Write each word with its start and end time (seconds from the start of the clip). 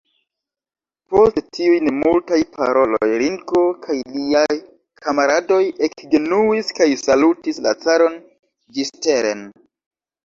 Post 1.11 1.35
tiuj 1.57 1.75
nemultaj 1.87 2.39
paroloj 2.55 3.09
Ringo 3.23 3.61
kaj 3.85 3.97
liaj 4.15 4.57
kamaradoj 5.05 5.61
ekgenuis 5.89 6.75
kaj 6.81 6.91
salutis 7.05 7.65
la 7.67 7.79
caron 7.85 8.21
ĝisteren. 8.81 9.49